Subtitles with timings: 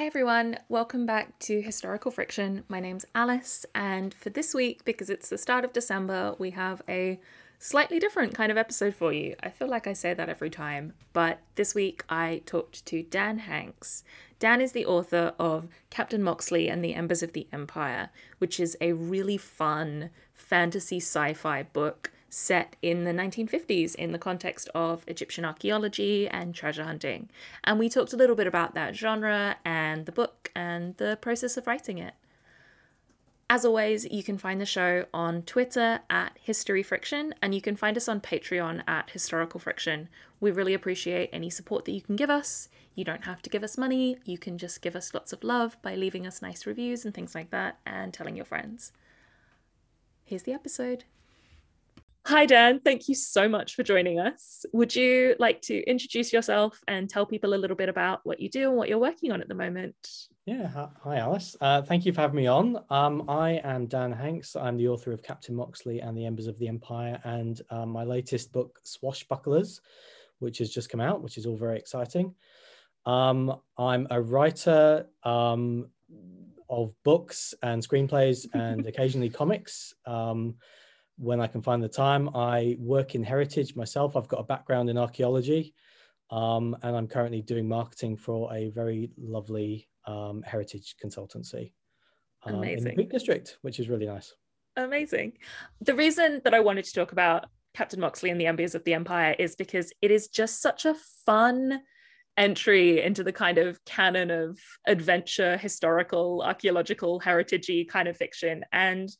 [0.00, 2.64] Hey everyone, welcome back to Historical Friction.
[2.70, 6.80] My name's Alice, and for this week, because it's the start of December, we have
[6.88, 7.20] a
[7.58, 9.36] slightly different kind of episode for you.
[9.42, 13.40] I feel like I say that every time, but this week I talked to Dan
[13.40, 14.02] Hanks.
[14.38, 18.08] Dan is the author of Captain Moxley and the Embers of the Empire,
[18.38, 24.18] which is a really fun fantasy sci fi book set in the 1950s in the
[24.18, 27.28] context of Egyptian archaeology and treasure hunting.
[27.64, 31.56] And we talked a little bit about that genre and the book and the process
[31.56, 32.14] of writing it.
[33.52, 37.74] As always, you can find the show on Twitter at History Friction, and you can
[37.74, 40.08] find us on Patreon at Historical Friction.
[40.38, 42.68] We really appreciate any support that you can give us.
[42.94, 45.76] You don't have to give us money, you can just give us lots of love
[45.82, 48.92] by leaving us nice reviews and things like that, and telling your friends.
[50.24, 51.02] Here's the episode.
[52.26, 52.80] Hi, Dan.
[52.80, 54.66] Thank you so much for joining us.
[54.72, 58.50] Would you like to introduce yourself and tell people a little bit about what you
[58.50, 59.96] do and what you're working on at the moment?
[60.44, 60.68] Yeah,
[61.02, 61.56] hi, Alice.
[61.60, 62.78] Uh, thank you for having me on.
[62.90, 64.54] Um, I am Dan Hanks.
[64.54, 68.04] I'm the author of Captain Moxley and the Embers of the Empire, and um, my
[68.04, 69.80] latest book, Swashbucklers,
[70.40, 72.34] which has just come out, which is all very exciting.
[73.06, 75.88] Um, I'm a writer um,
[76.68, 79.94] of books and screenplays and occasionally comics.
[81.20, 82.30] When I can find the time.
[82.34, 84.16] I work in heritage myself.
[84.16, 85.74] I've got a background in archaeology,
[86.30, 91.72] um, and I'm currently doing marketing for a very lovely um, heritage consultancy
[92.44, 94.34] um, in the Peak District, which is really nice.
[94.76, 95.34] Amazing.
[95.82, 98.94] The reason that I wanted to talk about Captain Moxley and the Embers of the
[98.94, 100.94] Empire is because it is just such a
[101.26, 101.80] fun
[102.36, 108.64] entry into the kind of canon of adventure, historical, archaeological, heritagey kind of fiction.
[108.72, 109.10] And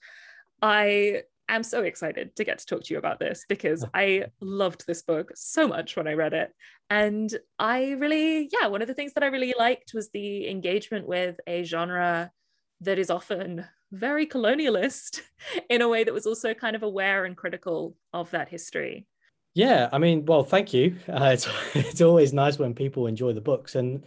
[0.62, 1.22] I
[1.54, 5.02] am so excited to get to talk to you about this because I loved this
[5.02, 6.52] book so much when I read it.
[6.88, 11.06] And I really, yeah, one of the things that I really liked was the engagement
[11.06, 12.32] with a genre
[12.80, 15.20] that is often very colonialist
[15.70, 19.06] in a way that was also kind of aware and critical of that history.
[19.54, 20.96] Yeah, I mean, well, thank you.
[21.08, 23.74] Uh, it's, it's always nice when people enjoy the books.
[23.74, 24.04] And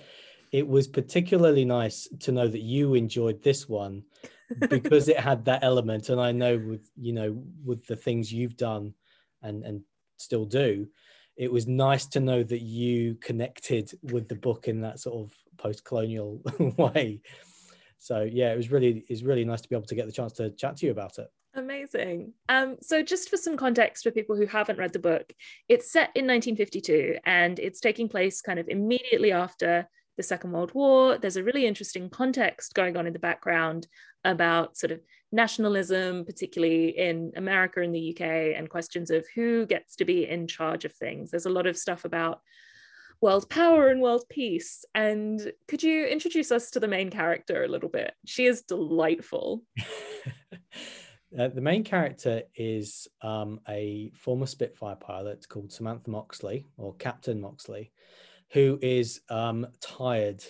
[0.51, 4.03] it was particularly nice to know that you enjoyed this one
[4.69, 8.57] because it had that element and i know with you know with the things you've
[8.57, 8.93] done
[9.41, 9.81] and and
[10.17, 10.87] still do
[11.35, 15.33] it was nice to know that you connected with the book in that sort of
[15.57, 16.41] post-colonial
[16.77, 17.21] way
[17.97, 20.33] so yeah it was really it's really nice to be able to get the chance
[20.33, 22.33] to chat to you about it Amazing.
[22.49, 25.31] Um, so, just for some context for people who haven't read the book,
[25.69, 29.87] it's set in 1952 and it's taking place kind of immediately after
[30.17, 31.17] the Second World War.
[31.17, 33.87] There's a really interesting context going on in the background
[34.23, 35.01] about sort of
[35.31, 40.47] nationalism, particularly in America and the UK, and questions of who gets to be in
[40.47, 41.31] charge of things.
[41.31, 42.41] There's a lot of stuff about
[43.21, 44.85] world power and world peace.
[44.93, 48.13] And could you introduce us to the main character a little bit?
[48.25, 49.63] She is delightful.
[51.39, 57.39] uh, the main character is um, a former Spitfire pilot called Samantha Moxley, or Captain
[57.39, 57.91] Moxley
[58.53, 60.43] who is um, tired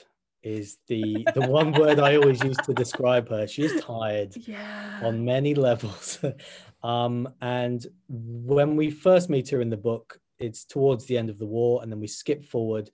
[0.43, 3.47] is the the one word I always use to describe her.
[3.47, 4.99] She's tired yeah.
[5.01, 6.19] on many levels.
[6.83, 11.39] um, and when we first meet her in the book, it's towards the end of
[11.39, 12.89] the war, and then we skip forward.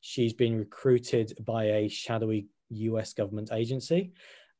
[0.00, 4.12] She's been recruited by a shadowy US government agency,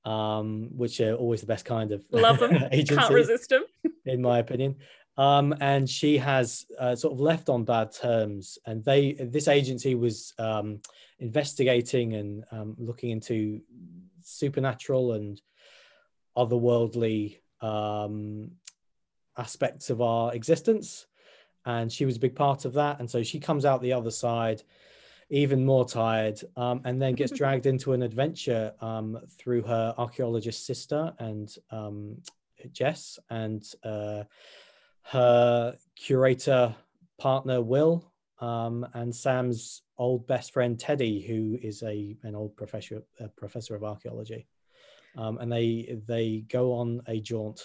[0.04, 2.58] um, which are always the best kind of love them.
[2.72, 3.62] agency, Can't resist them,
[4.04, 4.74] in my opinion
[5.16, 8.58] um, and she has uh, sort of left on bad terms.
[8.66, 10.80] And they, this agency was um,
[11.18, 13.60] investigating and um, looking into
[14.22, 15.40] supernatural and
[16.36, 18.52] otherworldly um,
[19.36, 21.06] aspects of our existence,
[21.64, 22.98] and she was a big part of that.
[22.98, 24.62] And so she comes out the other side
[25.30, 30.66] even more tired, um, and then gets dragged into an adventure um, through her archaeologist
[30.66, 32.16] sister and um,
[32.72, 34.24] Jess, and uh,
[35.04, 36.74] her curator
[37.18, 43.02] partner Will, um, and Sam's old best friend Teddy, who is a an old professor
[43.36, 44.46] professor of archaeology.
[45.16, 47.60] Um, and they they go on a jaunt.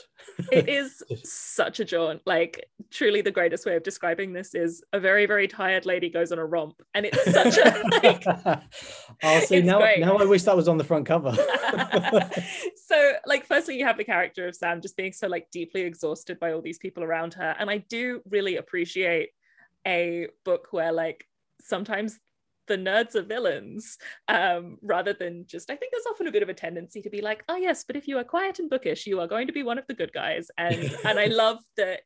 [0.52, 2.22] it is such a jaunt.
[2.26, 6.32] Like truly, the greatest way of describing this is a very very tired lady goes
[6.32, 7.84] on a romp, and it's such a.
[8.04, 8.26] Like,
[9.24, 10.02] oh, see now great.
[10.02, 11.32] now I wish that was on the front cover.
[12.76, 16.40] so, like, firstly, you have the character of Sam just being so like deeply exhausted
[16.40, 19.30] by all these people around her, and I do really appreciate
[19.88, 21.26] a book where like
[21.62, 22.20] sometimes
[22.68, 23.98] the nerds are villains
[24.28, 27.22] um, rather than just i think there's often a bit of a tendency to be
[27.22, 29.64] like oh yes but if you are quiet and bookish you are going to be
[29.64, 32.02] one of the good guys and and i love that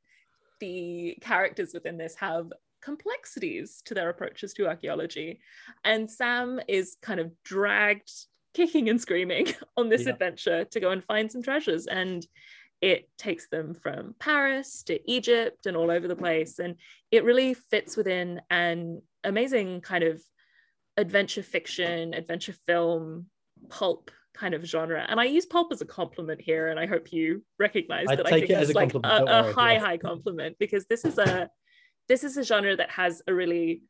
[0.59, 5.39] the characters within this have complexities to their approaches to archaeology
[5.83, 8.11] and sam is kind of dragged
[8.53, 9.47] kicking and screaming
[9.77, 10.13] on this Yeah.
[10.13, 11.87] adventure to go and find some treasures.
[11.87, 12.25] And
[12.81, 16.59] it takes them from Paris to Egypt and all over the place.
[16.59, 16.75] And
[17.11, 20.21] it really fits within an amazing kind of
[20.97, 23.27] adventure fiction, adventure film,
[23.69, 25.05] pulp kind of genre.
[25.07, 28.27] And I use pulp as a compliment here, and I hope you recognize I that
[28.27, 29.79] I take think it a like a, a worry, high, yeah.
[29.79, 31.49] high compliment because this is a
[32.07, 33.83] this is a genre that has a really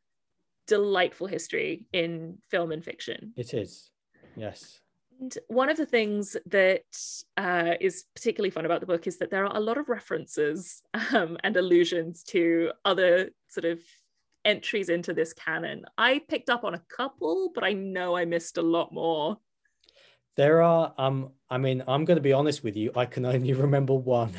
[0.66, 3.32] delightful history in film and fiction.
[3.36, 3.90] It is.
[4.36, 4.80] Yes.
[5.20, 6.82] And one of the things that
[7.36, 10.82] uh, is particularly fun about the book is that there are a lot of references
[11.12, 13.80] um, and allusions to other sort of
[14.44, 15.84] entries into this canon.
[15.96, 19.38] I picked up on a couple, but I know I missed a lot more.
[20.34, 23.52] There are um I mean I'm going to be honest with you I can only
[23.66, 24.32] remember one.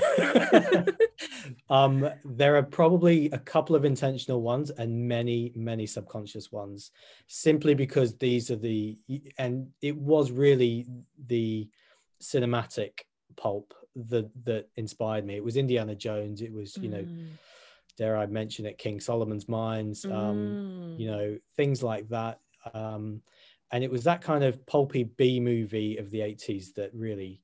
[1.69, 6.91] um there are probably a couple of intentional ones and many many subconscious ones
[7.27, 8.97] simply because these are the
[9.37, 10.87] and it was really
[11.27, 11.69] the
[12.21, 13.01] cinematic
[13.35, 15.35] pulp that that inspired me.
[15.35, 17.37] It was Indiana Jones it was you know Mm.
[17.97, 20.99] Dare I mention it King Solomon's Mines um Mm.
[20.99, 22.39] you know things like that
[22.73, 23.21] um
[23.71, 27.41] and it was that kind of pulpy b movie of the 80s that really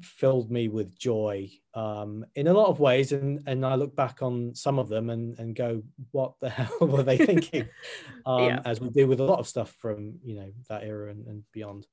[0.00, 4.22] filled me with joy um in a lot of ways and and i look back
[4.22, 5.82] on some of them and and go
[6.12, 7.68] what the hell were they thinking
[8.26, 8.60] um Yeah.
[8.64, 11.44] as we do with a lot of stuff from you know that era and, and
[11.52, 11.86] beyond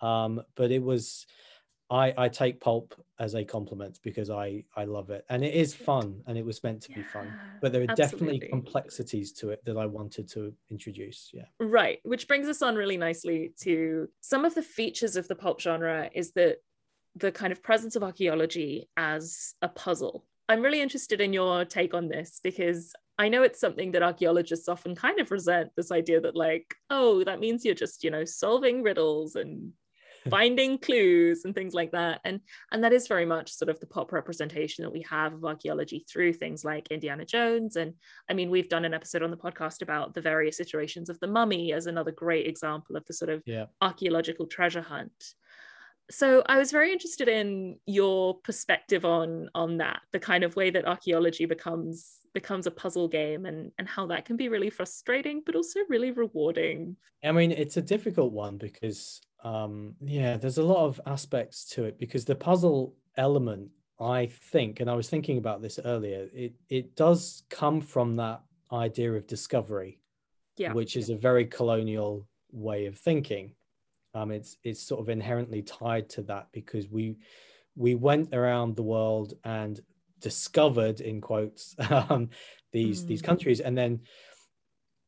[0.00, 1.26] um but it was
[1.94, 5.72] I, I take pulp as a compliment because I, I love it and it is
[5.72, 9.64] fun and it was meant to be fun but there are definitely complexities to it
[9.64, 11.30] that I wanted to introduce.
[11.32, 11.44] Yeah.
[11.60, 15.60] Right, which brings us on really nicely to some of the features of the pulp
[15.60, 16.56] genre is that
[17.14, 20.26] the kind of presence of archaeology as a puzzle.
[20.48, 24.68] I'm really interested in your take on this because I know it's something that archaeologists
[24.68, 28.24] often kind of resent this idea that, like, oh, that means you're just, you know,
[28.24, 29.72] solving riddles and
[30.30, 32.20] finding clues and things like that.
[32.24, 32.40] And
[32.72, 36.04] and that is very much sort of the pop representation that we have of archaeology
[36.10, 37.94] through things like Indiana Jones and
[38.28, 41.26] I mean, we've done an episode on the podcast about the various iterations of the
[41.28, 43.66] mummy as another great example of the sort of Yeah.
[43.80, 45.34] archaeological treasure hunt.
[46.10, 50.70] So I was very interested in your perspective on on that, the kind of way
[50.70, 55.42] that archaeology becomes becomes a puzzle game and and how that can be really frustrating
[55.46, 56.96] but also really rewarding.
[57.22, 61.84] I mean, it's a difficult one because, um, yeah, there's a lot of aspects to
[61.84, 63.70] it because the puzzle element,
[64.00, 68.42] I think, and I was thinking about this earlier, it, it does come from that
[68.72, 70.00] idea of discovery,
[70.56, 70.72] Yeah.
[70.72, 73.54] which is a very colonial way of thinking.
[74.14, 77.18] Um, it's it's sort of inherently tied to that because we
[77.76, 79.78] we went around the world and
[80.20, 82.30] discovered in quotes um,
[82.72, 83.26] these these Mm.
[83.26, 84.00] countries and then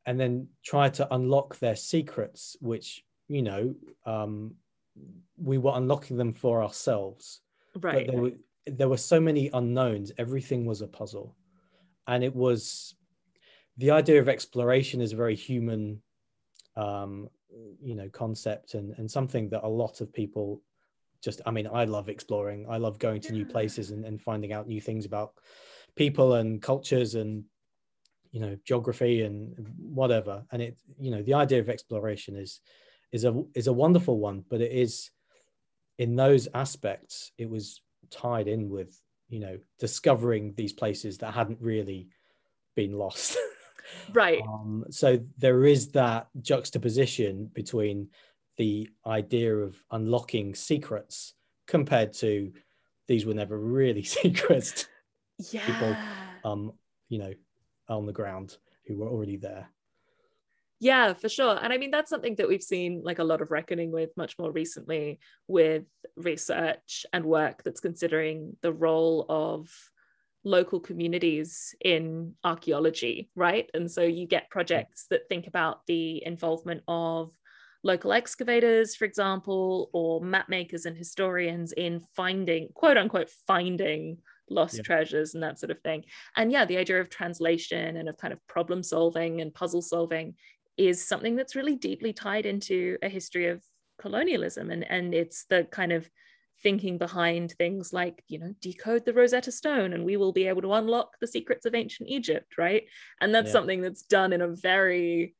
[0.05, 3.75] and then tried to unlock their secrets which you know
[4.05, 4.55] um,
[5.37, 7.41] we were unlocking them for ourselves
[7.81, 8.07] Right.
[8.07, 8.33] but there were
[8.67, 10.11] there were so many unknowns.
[10.19, 11.37] Everything was a puzzle.
[12.09, 12.95] And it was
[13.77, 16.03] the idea of exploration is a very human
[16.77, 17.29] um
[17.81, 20.63] you know concept and and something that a lot of people
[21.23, 22.67] just i mean i love exploring.
[22.69, 25.35] I love going to new places and, and finding out new things about
[25.95, 27.45] people and cultures and
[28.33, 30.45] you know geography and whatever.
[30.51, 32.61] And it you know the idea of exploration is
[33.13, 35.11] is a is a wonderful one but it is
[35.99, 41.61] in those aspects it was tied in with you know discovering these places that hadn't
[41.61, 42.09] really
[42.75, 43.37] been lost
[44.13, 44.43] right.
[44.43, 48.09] um, so there is that juxtaposition between
[48.57, 51.35] the idea of unlocking secrets
[51.67, 52.53] compared to
[53.09, 54.87] these were never really secrets
[55.53, 55.67] Yeah.
[56.45, 56.73] um
[57.09, 57.33] you know
[57.89, 59.69] on the ground who were already there
[60.79, 61.59] Yeah, for sure.
[61.63, 64.39] And I mean, that's something that we've seen like a lot of reckoning with much
[64.39, 65.85] more recently with
[66.17, 69.71] research and work that's considering the role of
[70.45, 73.71] local communities in archaeology, right?
[73.75, 77.33] And so you get projects that think about the involvement of
[77.83, 84.19] local excavators, for example, or map makers and historians in finding, quote unquote, finding
[84.49, 84.85] lost Yeah.
[84.85, 86.05] treasures and that sort of thing.
[86.37, 90.37] And yeah, the idea of translation and of kind of problem solving and puzzle solving
[90.77, 93.63] is something that's really deeply tied into a history of
[93.99, 96.09] colonialism and and it's the kind of
[96.63, 100.63] thinking behind things like you know decode the rosetta stone and we will be able
[100.63, 102.85] to unlock the secrets of ancient egypt right
[103.21, 103.53] and that's Yeah.
[103.53, 105.35] something that's done in a very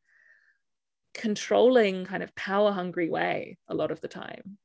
[1.15, 4.59] controlling kind of power hungry way a lot of the time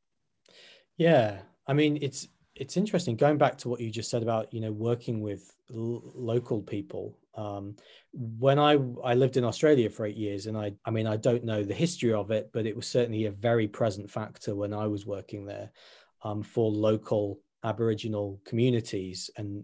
[0.97, 4.59] yeah i mean it's it's interesting going back to what you just said about you
[4.59, 7.75] know working with l- local people Um,
[8.13, 11.45] when I I lived in Australia for eight years, and I I mean I don't
[11.45, 14.87] know the history of it, but it was certainly a very present factor when I
[14.87, 15.71] was working there
[16.23, 19.63] um, for local Aboriginal communities and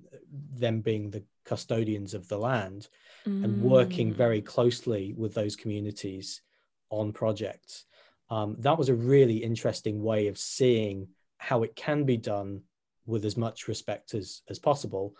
[0.53, 2.87] them being the custodians of the land
[3.25, 3.43] mm.
[3.43, 4.45] and working very mm.
[4.45, 6.41] closely with those communities
[6.89, 7.85] on projects.
[8.29, 11.07] Um, that was a really interesting way of seeing
[11.37, 12.61] how it can be done
[13.05, 15.15] with as much respect as as possible,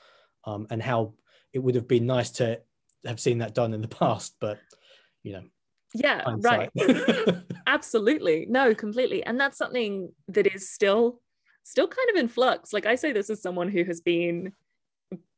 [0.45, 1.13] um, and how
[1.57, 2.61] it would have been nice to
[3.03, 4.59] have seen that done in the past, but
[5.23, 5.43] you know.
[5.95, 6.69] Yeah, hindsight.
[6.75, 7.35] right.
[7.67, 8.45] Absolutely.
[8.47, 9.23] No, completely.
[9.23, 11.21] And that's something that is still
[11.63, 12.73] still kind of in flux.
[12.73, 14.53] Like I say this as someone who has been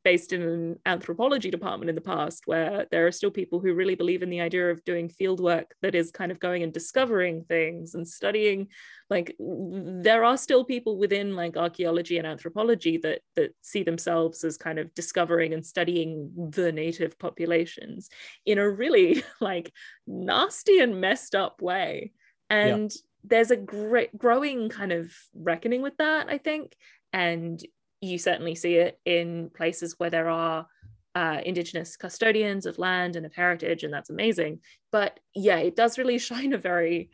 [0.04, 3.96] based in an anthropology department in the past where there are still people who really
[3.96, 7.44] believe in the idea of doing field work that is kind of going and discovering
[7.44, 8.68] things and studying.
[9.10, 14.58] Like there are still people within like archaeology and anthropology that that see themselves as
[14.58, 18.10] kind of discovering and studying the native populations
[18.46, 19.74] in a really like
[20.08, 22.14] nasty and messed up way.
[22.50, 23.02] And yeah.
[23.26, 26.76] there's a great growing kind of reckoning with that i think.
[27.12, 27.62] And
[28.02, 30.68] you certainly see it in places where there are
[31.16, 34.60] uh, indigenous custodians of land and of heritage, and that's amazing.
[34.92, 37.10] But yeah, it does really shine a very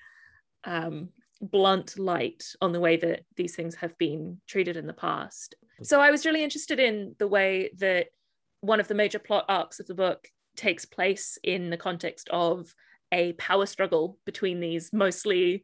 [0.64, 1.10] um,
[1.42, 5.56] blunt light on the way that these things have been treated in the past.
[5.84, 8.08] So I was really interested in the way that
[8.62, 12.74] one of the major plot arcs of the book takes place in the context of
[13.12, 15.64] a power struggle between these mostly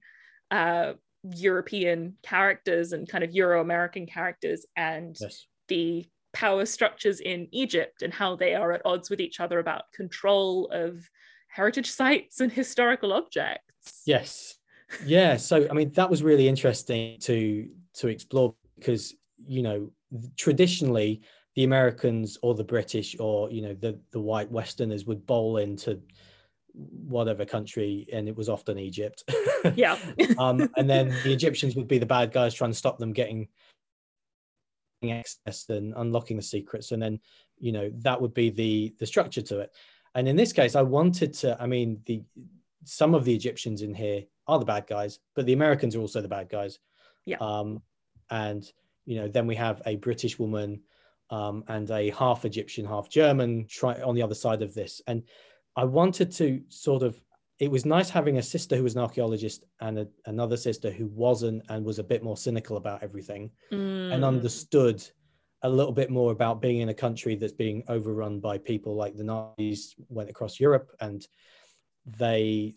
[0.51, 5.45] uh, European characters and kind of Euro American characters and yes.
[5.67, 9.91] the power structures in Egypt and how they are at odds with each other about
[9.93, 11.07] control of
[11.47, 14.01] heritage sites and historical objects.
[14.05, 14.57] Yes.
[15.05, 15.37] Yeah.
[15.37, 19.13] So I mean that was really interesting to to explore because
[19.45, 19.91] you know
[20.37, 21.21] traditionally
[21.55, 26.01] the Americans or the British or you know the the white Westerners would bowl into
[26.73, 29.23] whatever country, and it was often Egypt.
[29.75, 29.97] yeah.
[30.37, 33.47] um, and then the Egyptians would be the bad guys trying to stop them getting
[35.09, 37.19] access and unlocking the secrets, and then
[37.59, 39.71] you know that would be the the structure to it.
[40.13, 41.57] And in this case, I wanted to.
[41.59, 42.23] I mean, the
[42.83, 46.21] some of the Egyptians in here are the bad guys, but the Americans are also
[46.21, 46.79] the bad guys.
[47.25, 47.37] Yeah.
[47.39, 47.81] Um,
[48.29, 48.69] and
[49.05, 50.81] you know, then we have a British woman
[51.29, 55.23] um, and a half Egyptian, half German try on the other side of this, and
[55.75, 57.21] I wanted to sort of
[57.59, 61.05] it was nice having a sister who was an archaeologist and a, another sister who
[61.07, 64.11] wasn't and was a bit more cynical about everything mm.
[64.11, 65.07] and understood
[65.61, 69.15] a little bit more about being in a country that's being overrun by people like
[69.15, 71.27] the Nazis went across Europe and
[72.17, 72.73] they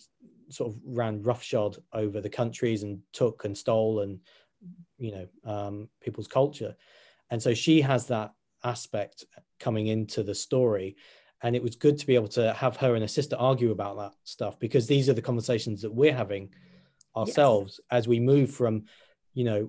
[0.51, 4.21] sort of ran roughshod over the countries and took and stole and
[4.99, 6.77] you know um, people's culture
[7.31, 8.33] and so she has that
[8.65, 9.25] aspect
[9.59, 10.97] coming into the story
[11.45, 13.99] and it was good to be able to have her and her sister argue about
[13.99, 16.49] that stuff because these are the conversations that we're having
[17.17, 17.99] ourselves yes.
[17.99, 18.85] as we move from
[19.35, 19.69] you know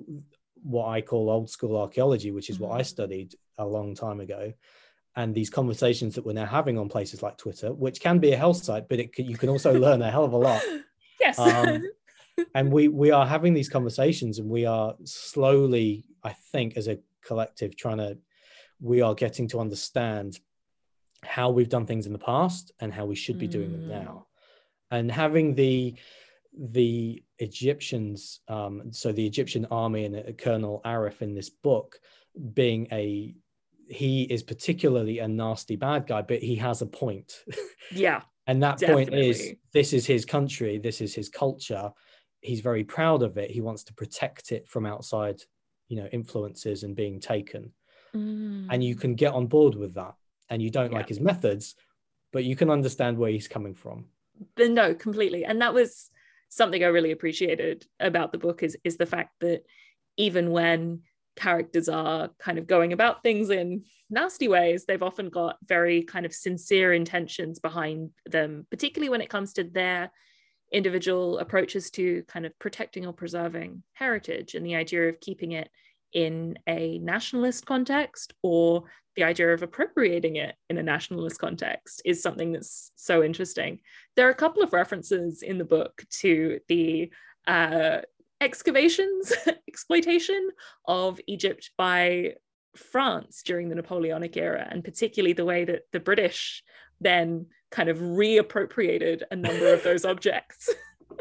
[0.63, 2.69] what i call old school archaeology which is mm-hmm.
[2.69, 4.51] what i studied a long time ago
[5.17, 8.37] and these conversations that we're now having on places like twitter which can be a
[8.37, 10.63] health site but it can, you can also learn a hell of a lot
[11.19, 11.83] yes um,
[12.55, 16.97] and we we are having these conversations and we are slowly i think as a
[17.21, 18.17] collective trying to
[18.81, 20.39] we are getting to understand
[21.25, 23.51] how we've done things in the past and how we should be mm.
[23.51, 23.89] doing them mm.
[23.89, 24.27] now
[24.91, 25.95] and having the
[26.57, 31.99] the egyptians um, so the egyptian army and uh, colonel arif in this book
[32.53, 33.35] being a
[33.87, 37.43] he is particularly a nasty bad guy but he has a point
[37.91, 39.05] yeah and that definitely.
[39.05, 41.91] point is this is his country this is his culture
[42.41, 45.41] he's very proud of it he wants to protect it from outside
[45.87, 47.71] you know influences and being taken
[48.15, 48.67] mm.
[48.69, 50.15] and you can get on board with that
[50.49, 50.97] and you don't yeah.
[50.97, 51.75] like his methods,
[52.31, 54.05] but you can understand where he's coming from.
[54.55, 55.45] But no, completely.
[55.45, 56.09] And that was
[56.49, 59.63] something I really appreciated about the book is is the fact that
[60.17, 61.01] even when
[61.35, 66.25] characters are kind of going about things in nasty ways, they've often got very kind
[66.25, 70.11] of sincere intentions behind them, particularly when it comes to their
[70.71, 75.69] individual approaches to kind of protecting or preserving heritage and the idea of keeping it
[76.15, 82.23] in a nationalist context or the idea of appropriating it in a nationalist context is
[82.23, 83.79] something that's so interesting.
[84.15, 87.11] There are a couple of references in the book to the
[87.47, 87.99] uh,
[88.41, 89.33] excavations,
[89.67, 90.49] exploitation
[90.85, 92.35] of Egypt by
[92.75, 96.63] France during the Napoleonic era, and particularly the way that the British
[97.01, 100.73] then kind of reappropriated a number of those objects.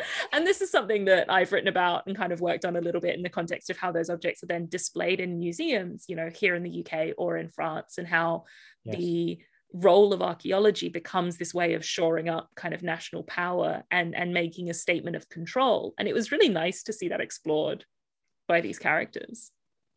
[0.33, 3.01] and this is something that I've written about and kind of worked on a little
[3.01, 6.31] bit in the context of how those objects are then displayed in museums, you know,
[6.35, 8.45] here in the UK or in France, and how
[8.85, 8.97] yes.
[8.97, 9.39] the
[9.75, 14.33] role of archaeology becomes this way of shoring up kind of national power and and
[14.33, 17.85] making a statement of control and it was really nice to see that explored
[18.47, 19.51] by these characters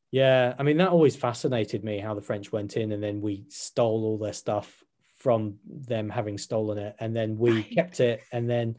[0.10, 3.46] yeah i mean that always fascinated me how the french went in and then we
[3.50, 4.84] stole all their stuff
[5.20, 7.72] from them having stolen it and then we right.
[7.72, 8.76] kept it and then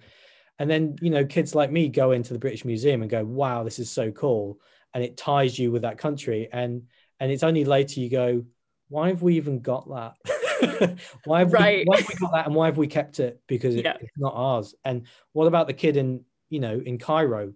[0.59, 3.62] and then you know kids like me go into the british museum and go wow
[3.62, 4.61] this is so cool
[4.95, 6.83] and it ties you with that country and
[7.21, 8.45] and it's only later you go
[8.88, 10.15] why have we even got that
[11.25, 11.79] why, have right.
[11.79, 13.41] we, why have we got that and why have we kept it?
[13.47, 13.97] Because it, yeah.
[14.00, 14.75] it's not ours.
[14.85, 17.53] And what about the kid in, you know, in Cairo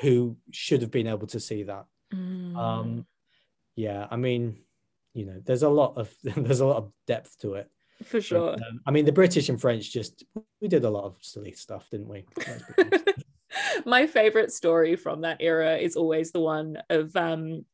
[0.00, 1.86] who should have been able to see that?
[2.14, 2.56] Mm.
[2.56, 3.06] Um,
[3.76, 4.62] yeah, I mean,
[5.14, 7.70] you know, there's a lot of there's a lot of depth to it.
[8.04, 8.52] For sure.
[8.52, 10.24] But, um, I mean, the British and French just
[10.60, 12.24] we did a lot of silly stuff, didn't we?
[13.86, 17.64] My favorite story from that era is always the one of um,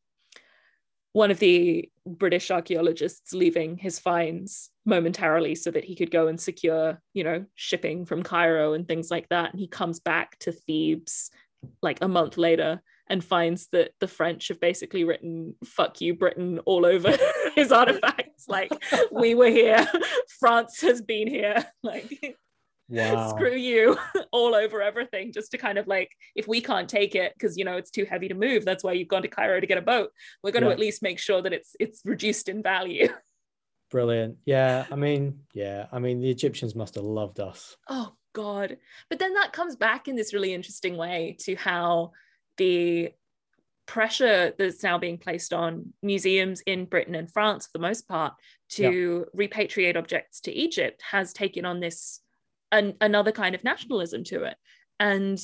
[1.13, 6.41] one of the British archaeologists leaving his finds momentarily so that he could go and
[6.41, 9.53] secure, you know, shipping from Cairo and things like that.
[9.53, 11.31] And he comes back to Thebes
[11.83, 16.61] like a month later and finds that the French have basically written "fuck you, Britain"
[16.61, 17.17] all over
[17.55, 18.49] his artifacts.
[18.49, 18.73] Like,
[19.11, 19.87] we were here,
[20.41, 21.65] France has been here.
[21.83, 22.37] Like,
[22.89, 23.29] wow.
[23.31, 23.97] screw you
[24.33, 27.65] all over everything just to kind of like if we can't take it because you
[27.65, 29.83] know it's too heavy to move that's why you've gone to cairo to get a
[29.83, 30.11] boat
[30.43, 30.69] we're going yeah.
[30.69, 33.09] to at least make sure that it's it's reduced in value
[33.91, 38.77] brilliant yeah i mean yeah i mean the egyptians must have loved us oh god
[39.09, 42.11] but then that comes back in this really interesting way to how
[42.57, 43.13] the
[43.87, 48.35] pressure that's now being placed on museums in Britain and France, for the most part,
[48.71, 49.47] to yeah.
[49.47, 52.21] repatriate objects to Egypt has taken on this
[52.73, 54.57] an, another kind of nationalism to it.
[54.99, 55.39] And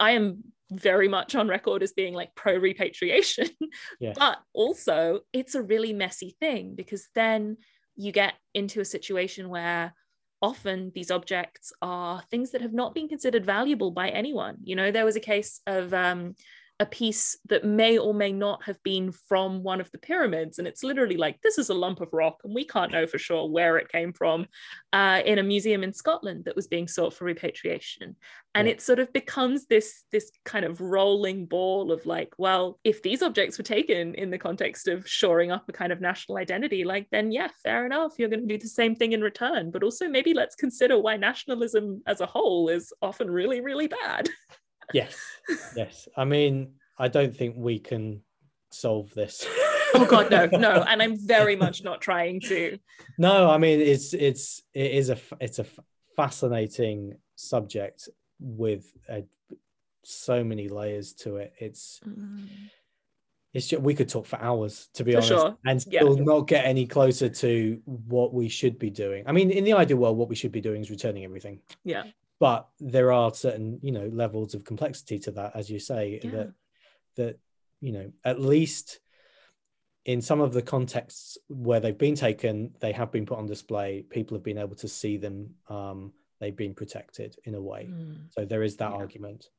[0.00, 3.48] I am very much on record as being like pro repatriation,
[4.00, 4.12] yeah.
[4.16, 7.56] but also it's a really messy thing because then
[7.96, 9.94] you get into a situation where
[10.40, 14.56] often these objects are things that have not been considered valuable by anyone.
[14.62, 16.34] You know, there was a case of um,
[16.80, 20.58] a piece that may or may not have been from one of the pyramids.
[20.58, 23.18] And it's literally like, this is a lump of rock, and we can't know for
[23.18, 24.46] sure where it came from
[24.92, 28.14] uh, in a museum in Scotland that was being sought for repatriation.
[28.54, 28.74] And yeah.
[28.74, 33.22] it sort of becomes this, this kind of rolling ball of like, well, if these
[33.22, 37.08] objects were taken in the context of shoring up a kind of national identity, like,
[37.10, 39.70] then yeah, fair enough, you're going to do the same thing in return.
[39.70, 44.28] But also, maybe let's consider why nationalism as a whole is often really, really bad.
[44.92, 45.16] yes
[45.76, 46.08] yes.
[46.16, 48.22] I mean i don't think we can
[48.70, 49.46] solve this.
[49.94, 50.84] Oh god no no.
[50.86, 52.78] And i'm very much not trying to.
[53.16, 55.66] No i mean it's it's it is a it's a
[56.14, 59.24] fascinating subject with a,
[60.04, 61.54] so many layers to it.
[61.58, 62.48] It's mm.
[63.54, 65.56] it's just we could talk for hours to be for honest sure.
[65.64, 66.24] and still yeah.
[66.24, 69.24] not get any closer to what we should be doing.
[69.26, 71.60] I mean in the ideal world what we should be doing is returning everything.
[71.84, 72.04] Yeah
[72.40, 76.30] but there are certain you know levels of complexity to that as you say yeah.
[76.30, 76.52] that
[77.16, 77.38] that
[77.80, 79.00] you know at least
[80.04, 84.04] in some of the contexts where they've been taken they have been put on display
[84.08, 88.16] people have been able to see them um, they've been protected in a way mm.
[88.30, 88.96] so there is that yeah.
[88.96, 89.50] argument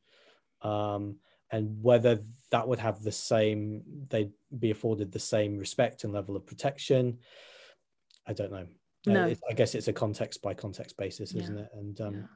[0.61, 1.15] um,
[1.51, 2.19] and whether
[2.51, 7.17] that would have the same they'd be afforded the same respect and level of protection
[8.27, 8.65] i don't know
[9.05, 9.33] no.
[9.49, 12.29] i guess it's a context by context basis isn't it and um,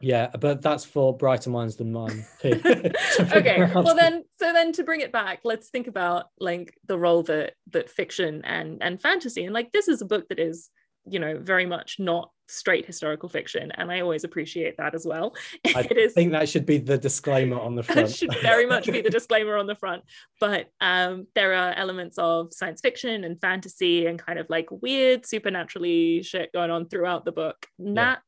[0.00, 2.24] yeah, but that's for brighter minds than mine.
[2.44, 7.22] okay, well then, so then to bring it back, let's think about like the role
[7.24, 10.70] that that fiction and and fantasy and like this is a book that is
[11.08, 15.34] you know very much not straight historical fiction and i always appreciate that as well
[15.74, 18.66] i it is, think that should be the disclaimer on the front It should very
[18.66, 20.04] much be the disclaimer on the front
[20.40, 25.26] but um, there are elements of science fiction and fantasy and kind of like weird
[25.26, 28.20] supernaturally shit going on throughout the book and that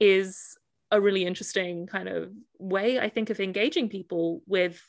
[0.00, 0.08] yeah.
[0.08, 0.56] is
[0.94, 4.80] a really interesting kind of way, I think, of engaging people with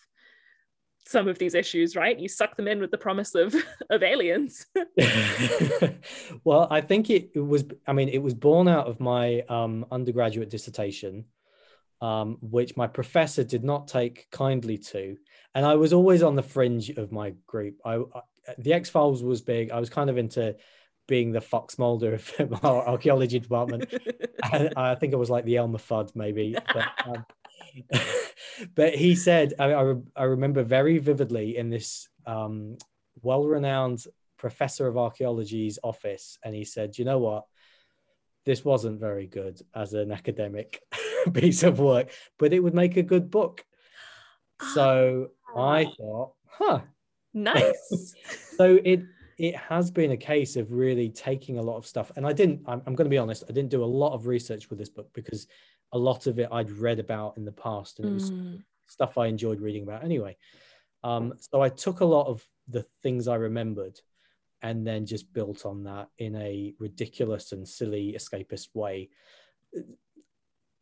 [1.08, 2.20] some of these issues right?
[2.20, 3.56] You suck them in with the promise of
[3.89, 4.65] of aliens.
[6.44, 9.86] Well i think it, it, was i mean it was born out of my um,
[9.91, 11.26] undergraduate dissertation
[12.02, 15.18] um, which my professor did not take kindly to.
[15.54, 17.76] And i was always on the fringe of my group.
[17.86, 18.22] I, I
[18.58, 19.72] the x files was big.
[19.72, 20.56] I was kind of into
[21.08, 23.94] being the Fox Mulder of our archaeology department.
[24.44, 26.56] I, I, think it was like the Elmer Fudd, maybe.
[26.74, 27.26] But, um,
[28.76, 32.78] but he said, I, I, I, remember very vividly in this um,
[33.22, 34.04] well renowned
[34.38, 37.46] professor of archaeology's office, and he said, You know what?
[38.46, 40.82] This wasn't very good as an academic
[41.34, 43.63] piece of work, but it would make a good book.
[44.74, 46.82] So I thought, huh.
[47.34, 48.15] Nice.
[48.56, 49.02] so it
[49.38, 52.62] it has been a case of really taking a lot of stuff and i didn't
[52.65, 54.89] I'm, I'm going to be honest i didn't do a lot of research with this
[54.89, 55.48] book because
[55.91, 58.62] a lot of it i'd read about in the past and it was Mm.
[58.88, 60.38] stuff i enjoyed reading about anyway.
[61.04, 64.00] Um, so i took a lot of the things i remembered
[64.62, 69.10] and then just built on that in a ridiculous and silly escapist way.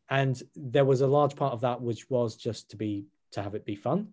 [0.08, 3.54] And there was a large part of that which was just to be to have
[3.54, 4.08] it be fun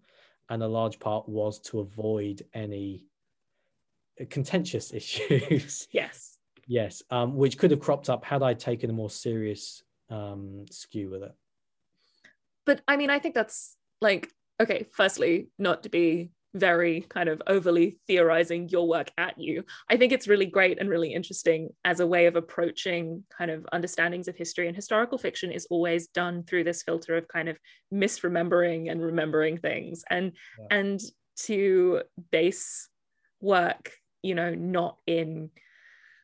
[0.49, 3.05] and a large part was to avoid any
[4.29, 6.37] contentious issues Yes.
[6.67, 11.09] yes um, which could have cropped up had i taken a more serious um, skew
[11.09, 11.31] with it
[12.65, 14.29] But I mean, I think that's like,
[14.61, 19.63] okay, firstly, not to be very kind of overly theorizing your work at you.
[19.89, 23.65] I think it's really great and really interesting as a way of approaching kind of
[23.71, 27.57] understandings of history and historical fiction is always done through this filter of kind of
[27.93, 30.67] misremembering and remembering things and Yeah.
[30.69, 30.99] and
[31.47, 32.89] to base
[33.39, 35.51] work, you know, not in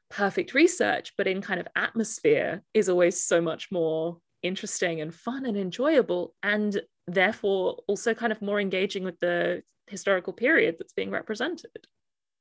[0.09, 5.45] perfect research, but in kind of atmosphere is always so much more interesting and fun
[5.45, 11.11] and enjoyable, and therefore also kind of more engaging with the historical period that's being
[11.11, 11.87] represented.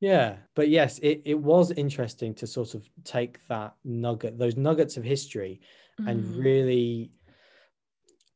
[0.01, 4.97] Yeah, but yes, it, it was interesting to sort of take that nugget, those nuggets
[4.97, 5.61] of history,
[6.07, 6.39] and Mm.
[6.39, 7.11] really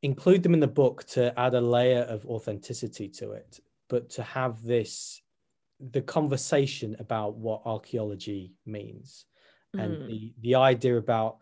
[0.03, 4.23] include them in the book to add a layer of authenticity to it, but to
[4.23, 5.21] have this
[5.81, 9.25] the conversation about what archaeology means
[9.75, 10.07] and Mm.
[10.09, 11.39] the the idea about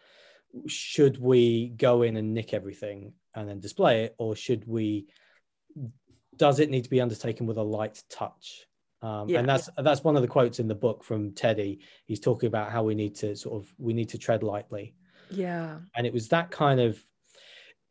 [0.66, 5.06] should we go in and nick everything and then display it or should we
[6.36, 8.66] does it need to be undertaken with a light touch
[9.02, 9.40] um, Yeah.
[9.40, 12.70] and that's that's one of the quotes in the book from teddy he's talking about
[12.70, 14.94] how we need to sort of we need to tread lightly
[15.30, 15.80] Yeah.
[15.94, 17.02] and it was that kind of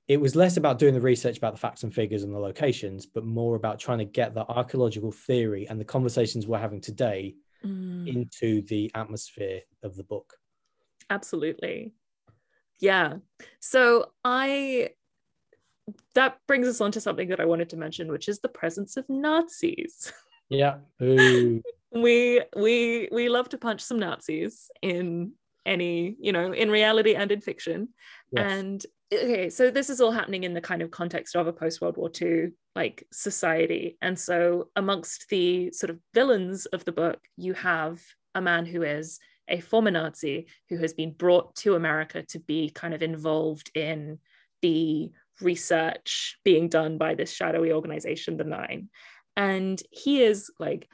[0.08, 3.06] it was less about doing the research about the facts and figures and the locations
[3.06, 7.36] but more about trying to get the archaeological theory and the conversations we're having today
[7.65, 8.08] Mm.
[8.08, 10.36] into the atmosphere of the book
[11.10, 11.93] Absolutely.
[12.80, 13.15] Yeah.
[13.60, 14.89] So I
[16.15, 18.98] that brings us on to something that I wanted to mention, which is the presence
[18.98, 20.12] of Nazis.
[20.50, 21.62] yeah we
[22.56, 25.32] we we love to punch some Nazis in
[25.65, 27.89] any, you know, in reality and in fiction.
[28.32, 28.52] Yes.
[28.52, 31.82] And okay, so this is all happening in the kind of context of a post
[31.82, 33.98] World War II like society.
[34.02, 38.02] And so amongst the sort of villains of the book, you have
[38.36, 42.70] a man who is a former Nazi who has been brought to America to be
[42.70, 44.20] kind of involved in
[44.62, 48.89] the research being done by this shadowy organization, the Nine.
[49.36, 50.89] And he is like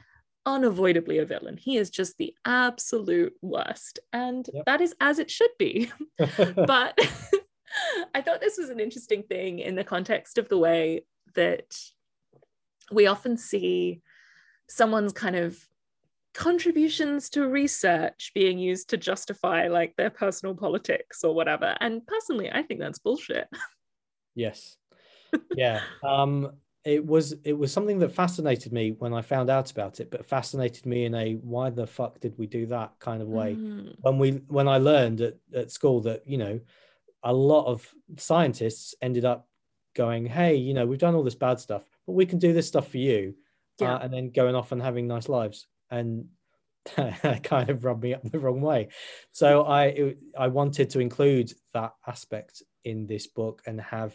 [0.46, 1.56] unavoidably a villain.
[1.56, 3.98] He is just the absolute worst.
[4.12, 4.64] And Yep.
[4.66, 5.90] that is as it should be.
[6.54, 6.98] but
[8.14, 11.76] I thought this was an interesting thing in the context of the way that
[12.92, 14.02] we often see
[14.68, 15.58] someone's kind of
[16.34, 21.76] contributions to research being used to justify like their personal politics or whatever.
[21.80, 23.48] And personally, I think that's bullshit.
[24.34, 24.76] yes
[25.56, 26.50] yeah um
[26.84, 30.26] it was it was something that fascinated me when i found out about it but
[30.26, 33.94] fascinated me in a why the fuck did we do that kind of way Mm,
[34.00, 36.60] when we when i learned at, at school that you know
[37.24, 39.48] a lot of scientists ended up
[39.96, 42.68] going hey you know we've done all this bad stuff but we can do this
[42.68, 43.34] stuff for you
[43.80, 43.94] Yeah.
[43.94, 45.66] uh, and then going off and having nice lives.
[45.90, 46.28] And
[46.96, 48.88] that kind of rubbed me up the wrong way.
[49.32, 54.14] So i it, i wanted to include that aspect in this book and have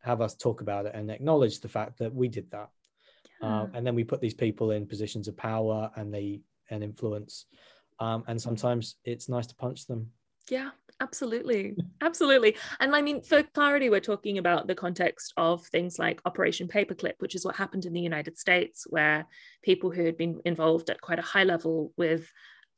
[0.00, 2.70] have us talk about it and acknowledge the fact that we did that.
[3.42, 6.40] Uh, and then we put these people in positions of power and they
[6.70, 7.46] and influence.
[7.98, 10.10] Um, and sometimes it's nice to punch them
[10.50, 11.76] Yeah, absolutely.
[12.00, 12.56] Absolutely.
[12.80, 17.14] And I mean, for clarity, we're talking about the context of things like Operation Paperclip,
[17.20, 19.26] which is what happened in the United States, where
[19.62, 22.28] people who had been involved at quite a high level with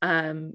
[0.01, 0.53] um,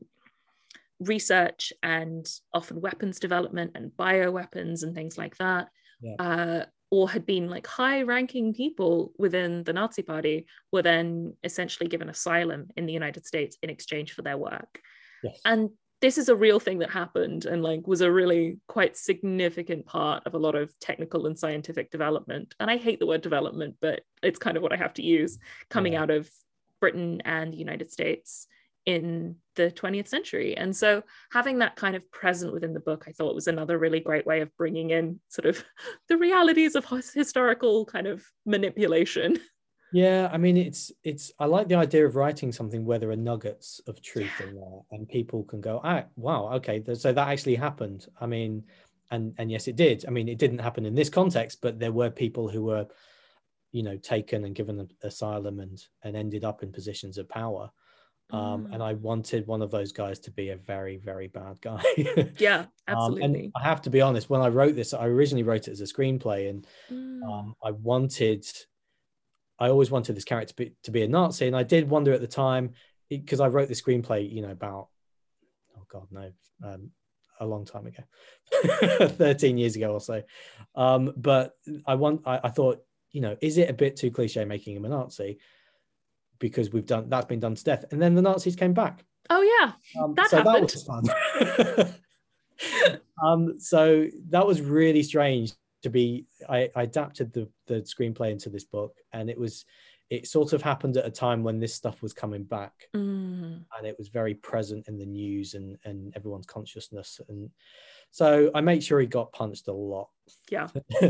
[1.01, 5.69] research and often weapons development and bioweapons and things like that,
[6.01, 6.15] Yeah.
[6.19, 11.89] uh, or had been like high ranking people within the Nazi Party, were then essentially
[11.89, 14.81] given asylum in the United States in exchange for their work
[15.23, 15.71] yes and
[16.01, 20.27] this is a real thing that happened and like was a really quite significant part
[20.27, 22.55] of a lot of technical and scientific development.
[22.59, 25.39] And i hate the word development but it's kind of what i have to use
[25.69, 26.03] coming Yeah.
[26.03, 26.31] out of
[26.81, 28.47] britain and the united states
[28.87, 30.57] in the 20th century.
[30.57, 34.01] And so having that kind of present within the book i thought was another really
[34.01, 35.63] great way of bringing in sort of
[36.09, 39.39] the realities of historical kind of manipulation
[39.93, 43.17] yeah i mean it's it's i like the idea of writing something where there are
[43.17, 47.55] nuggets of truth in there and people can go ah wow okay so that actually
[47.57, 48.65] happened i mean
[49.11, 51.93] and and yes it did i mean it didn't happen in this context but there
[51.93, 52.87] were people who were
[53.73, 57.71] you know taken and given asylum and and ended up in positions of power
[58.33, 58.75] Um, Mm.
[58.75, 61.83] and I wanted one of those guys to be a very, very bad guy.
[62.39, 63.23] Yeah, Um, absolutely.
[63.25, 65.81] and I have to be honest, when I wrote this, I originally wrote it as
[65.81, 67.23] a screenplay, and Mm.
[67.31, 68.45] um, I wanted,
[69.61, 72.13] I always wanted this character to be, to be a Nazi, and I did wonder
[72.13, 72.73] at the time
[73.11, 74.89] because I wrote the screenplay, you know, about
[75.77, 76.33] oh god no,
[76.65, 76.91] um,
[77.39, 78.03] a long time ago,
[79.09, 80.23] thirteen years ago or so.
[80.75, 81.53] Um, but
[81.87, 84.85] I want, I, I thought, you know, is it a bit too cliche making him
[84.87, 85.39] a Nazi?
[86.39, 89.05] Because we've done that's been done to death, and then the Nazis came back.
[89.29, 90.71] oh yeah, Um, That so happened.
[90.71, 91.95] that was fun.
[93.23, 96.27] um, so that was really strange to be.
[96.49, 99.65] I, I adapted the the screenplay into this book, and it was
[100.11, 103.65] it sort of happened at a time when this stuff was coming back, Mm.
[103.79, 107.51] and it was very present in the news and and everyone's consciousness, and
[108.11, 110.09] so I made sure he got punched a lot.
[110.51, 110.69] Yeah.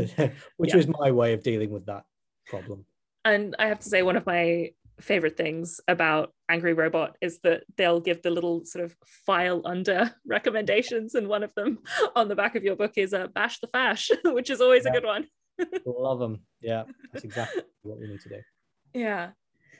[0.57, 0.75] which Yeah.
[0.75, 2.05] was my way of dealing with that
[2.47, 2.85] problem.
[3.25, 7.63] And I have to say, one of my favorite things about Angry Robot is that
[7.77, 11.79] they'll give the little sort of file under recommendations, and one of them
[12.15, 14.91] on the back of your book is uh, "Bash the Fash," which is always Yeah.
[14.91, 15.27] a good one.
[15.85, 16.41] Love them.
[16.61, 18.41] Yeah, that's exactly what we need to do.
[18.93, 19.31] Yeah.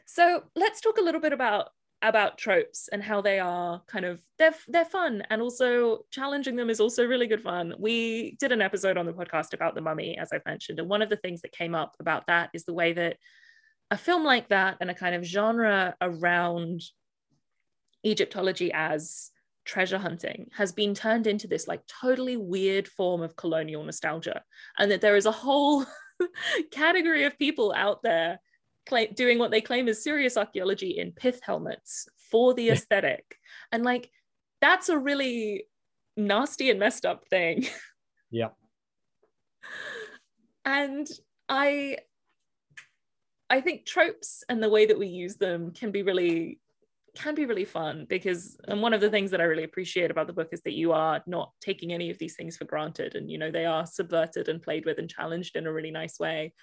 [0.06, 1.70] So let's talk a little bit about
[2.04, 6.70] about tropes and how they are kind of they're they're fun and also challenging them
[6.70, 7.74] is also really good fun.
[7.78, 11.04] We did an episode on the podcast about the mummy as I've mentioned and one
[11.04, 13.18] of the things that came up about that is the way that
[13.92, 16.82] a film like that and a kind of genre around
[18.06, 19.32] Egyptology as
[19.64, 24.42] treasure hunting has been turned into this like totally weird form of colonial nostalgia
[24.80, 25.86] and that there is a whole
[26.72, 28.40] category of people out there
[28.88, 33.36] claim, doing what they claim is serious archaeology in pith helmets for the aesthetic.
[33.72, 34.10] and like,
[34.62, 35.66] that's a really
[36.16, 37.68] nasty and messed up thing.
[38.30, 38.50] Yeah.
[40.66, 41.08] and
[41.50, 41.98] I,
[43.52, 46.60] I think tropes and the way that we use them can be really
[47.18, 50.28] can be really fun because and one of the things that I really appreciate about
[50.28, 53.30] the book is that you are not taking any of these things for granted and
[53.30, 56.54] you know they are subverted and played with and challenged in a really nice way.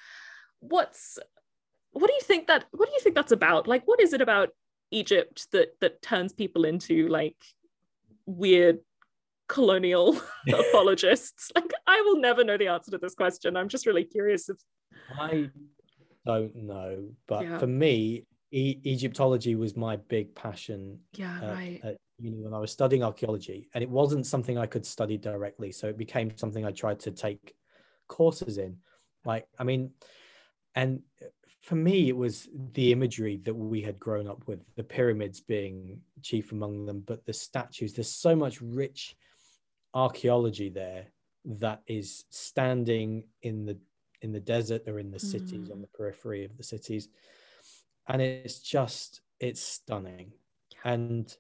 [0.61, 1.18] What's
[1.90, 3.68] what do you think that what do you think that's about?
[3.68, 4.48] Like what is it about
[4.90, 7.37] Egypt that that turns people into like
[8.24, 8.79] weird
[9.46, 11.53] colonial apologists?
[11.55, 13.59] Like I will never know the answer to this question.
[13.59, 14.57] I'm just really curious if
[15.20, 15.51] I
[16.29, 17.59] don't know, but Yeah.
[17.59, 21.81] for me, e- Egyptology was my big passion yeah, at, right.
[21.83, 25.73] at uni when I was studying archaeology, and it wasn't something I could study directly,
[25.73, 27.55] so it became something I tried to take
[28.09, 28.77] courses in.
[29.25, 29.93] Like, I mean,
[30.75, 31.03] and
[31.62, 36.01] for me, it was the imagery that we had grown up with, the pyramids being
[36.23, 37.95] chief among them, but the statues.
[37.95, 39.17] There's so much rich
[39.95, 41.07] archaeology there
[41.45, 43.79] that is standing in the
[44.22, 45.72] in the desert or in the cities Mm.
[45.72, 47.09] on the periphery of the cities
[48.09, 50.33] and it's just it's stunning
[50.85, 51.37] and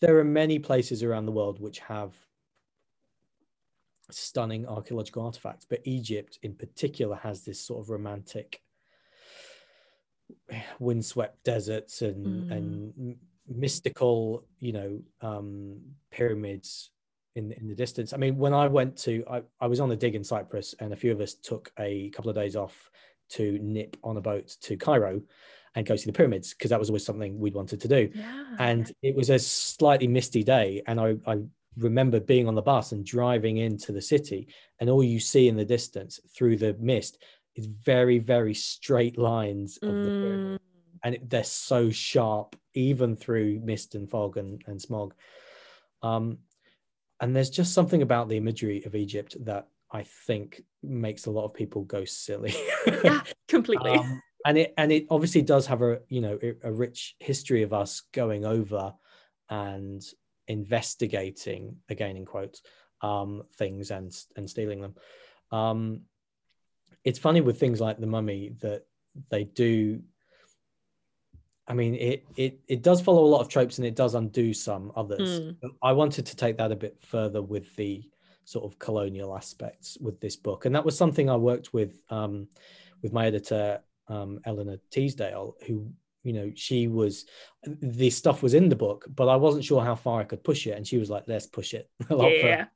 [0.00, 2.14] there are many places around the world which have
[4.10, 8.60] stunning archaeological artifacts but egypt in particular has this sort of romantic
[10.78, 12.50] windswept deserts and Mm.
[12.52, 13.16] and
[13.48, 16.90] mystical you know um pyramids
[17.34, 18.12] in in the distance.
[18.12, 20.92] I mean when i went to i, I was on a dig in cyprus and
[20.92, 22.90] a few of us took a couple of days off
[23.30, 25.22] to nip on a boat to cairo
[25.74, 28.10] and go see the pyramids because that was always something we'd wanted to do.
[28.14, 28.56] Yeah.
[28.58, 31.38] and it was a slightly misty day and I, I
[31.78, 34.48] remember being on the bus and driving into the city
[34.80, 37.22] and all you see in the distance through the mist
[37.56, 40.60] is very very straight lines of the pyramid.
[40.60, 40.60] Mm,
[41.04, 45.14] and it, they're so sharp even through mist and fog and, and smog.
[46.02, 46.38] Um,
[47.22, 51.44] and there's just something about the imagery of egypt that i think makes a lot
[51.44, 52.54] of people go silly
[53.04, 53.92] yeah, completely.
[53.92, 57.62] um, and it and it obviously does have a you know a, a rich history
[57.62, 58.92] of us going over
[59.48, 60.02] and
[60.48, 62.62] investigating again in quotes
[63.00, 64.94] um, things and and stealing them
[65.50, 66.02] um,
[67.04, 68.84] it's funny with things like the mummy that
[69.30, 70.00] they do
[71.72, 74.52] i mean it it it does follow a lot of tropes and it does undo
[74.52, 75.56] some others Mm.
[75.82, 77.92] I wanted to take that a bit further with the
[78.44, 82.48] sort of colonial aspects with this book and that was something i worked with um,
[83.02, 85.74] with my editor um, eleanor teasdale who
[86.22, 87.26] you know she was
[87.80, 90.66] the stuff was in the book but i wasn't sure how far i could push
[90.66, 92.66] it and she was like let's push it a lot yeah.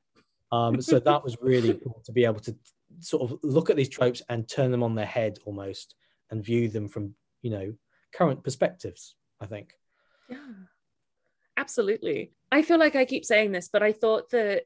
[0.52, 2.56] um, so that was really cool to be able to
[3.00, 5.94] sort of look at these tropes and turn them on their head almost
[6.30, 7.74] and view them from you know
[8.12, 9.74] current perspectives i think
[10.28, 10.38] Yeah,
[11.56, 12.32] absolutely.
[12.50, 14.62] I feel like I keep saying this, but I thought that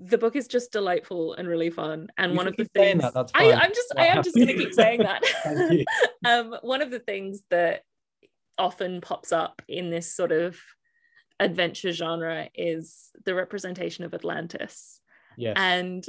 [0.00, 2.08] the book is just delightful and really fun.
[2.18, 4.74] And You one of the things that, I, I'm just I am just gonna keep
[4.74, 5.22] saying that.
[6.24, 7.82] Um, one of the things that
[8.58, 10.56] often pops up in this sort of
[11.40, 15.00] adventure genre is the representation of Atlantis.
[15.36, 15.56] Yes.
[15.58, 16.04] And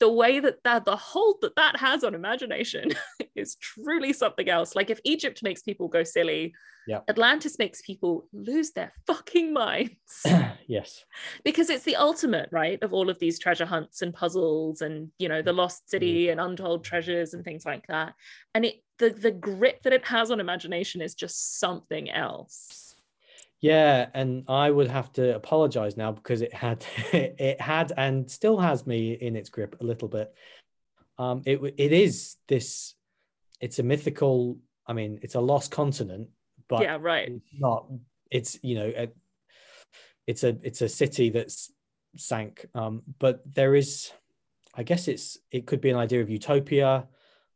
[0.00, 2.90] the way that, that the hold that that has on imagination
[3.36, 4.74] is truly something else.
[4.76, 6.54] Like if Egypt makes people go silly,
[6.86, 7.00] yeah.
[7.08, 10.24] Atlantis makes people lose their fucking minds.
[10.66, 11.04] yes.
[11.44, 15.28] Because it's the ultimate, right, of all of these treasure hunts and puzzles and you
[15.28, 16.32] know, the lost city Mm.
[16.32, 18.14] and untold treasures and things like that.
[18.54, 22.87] And it the the grip that it has on imagination is just something else.
[23.60, 28.58] Yeah, and I would have to apologize now because it had it had and still
[28.58, 30.32] has me in its grip a little bit.
[31.18, 32.94] Um, it it is this.
[33.60, 34.58] It's a mythical.
[34.86, 36.28] I mean, it's a lost continent,
[36.68, 37.28] but yeah, right.
[37.28, 37.86] it's not.
[38.30, 39.08] It's you know, a,
[40.26, 41.72] it's a it's a city that's
[42.16, 42.66] sank.
[42.74, 44.12] Um, but there is,
[44.74, 47.08] I guess it's it could be an idea of utopia.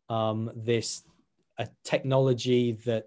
[0.08, 1.04] Um, this
[1.58, 3.06] a technology that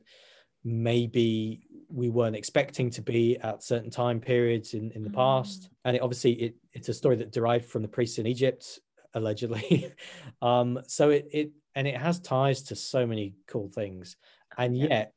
[0.64, 5.70] maybe we weren't expecting to be at certain time periods in, in the past.
[5.84, 8.80] And it obviously it, it's a story that derived from the priests in egypt
[9.14, 9.92] allegedly.
[10.42, 14.18] Um so it it and it has ties to so many cool things.
[14.58, 14.88] And Yeah.
[14.88, 15.14] yet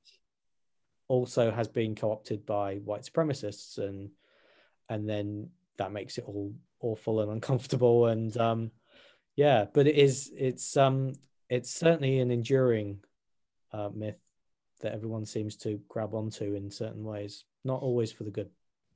[1.09, 4.11] also has been co-opted by white supremacists and
[4.89, 8.07] and then that makes it all awful and uncomfortable.
[8.07, 8.71] And um
[9.37, 11.13] yeah but it is it's um
[11.49, 12.99] it's certainly an enduring
[13.73, 14.19] uh, myth
[14.79, 17.45] that everyone seems to grab onto in certain ways.
[17.65, 18.51] Not always for the good.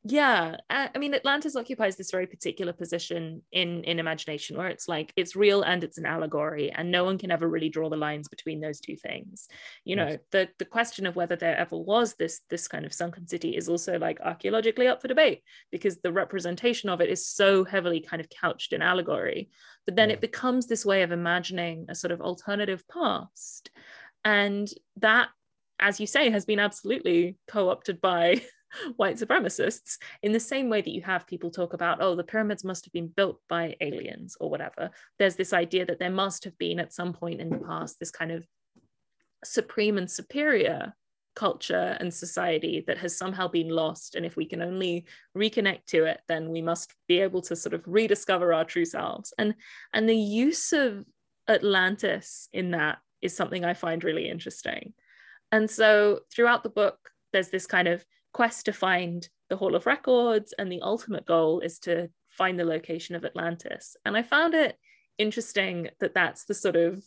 [0.05, 5.13] Yeah i mean atlantis occupies this very particular position in in imagination where it's like
[5.15, 8.27] it's real and it's an allegory and no one can ever really draw the lines
[8.29, 9.47] between those two things.
[9.85, 10.19] You know Yes.
[10.33, 13.69] the the question of whether there ever was this this kind of sunken city is
[13.69, 18.21] also like archaeologically up for debate because the representation of it is so heavily kind
[18.21, 19.51] of couched in allegory.
[19.87, 20.15] But then Yeah.
[20.15, 23.71] it becomes this way of imagining a sort of alternative past.
[24.25, 25.29] And that
[25.83, 28.41] as you say has been absolutely co-opted by
[28.97, 32.65] white supremacists in the same way that you have people talk about oh the pyramids
[32.65, 34.91] must have been built by aliens or whatever.
[35.19, 38.11] There's this idea that there must have been at some point in the past this
[38.11, 38.47] kind of
[39.45, 40.95] supreme and superior
[41.35, 44.15] culture and society that has somehow been lost.
[44.15, 47.75] And if we can only reconnect to it then we must be able to sort
[47.75, 49.35] of rediscover our true selves.
[49.37, 49.55] And
[49.93, 51.05] and the use of
[51.49, 54.93] atlantis in that is something i find really interesting
[55.53, 56.99] and so throughout the book
[57.33, 61.61] there's this kind of quest to find the hall of records and the ultimate goal
[61.61, 63.97] is to find the location of atlantis.
[64.05, 64.77] And i found it
[65.19, 67.05] interesting that that's the sort of